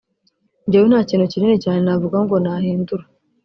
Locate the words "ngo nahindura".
2.23-3.03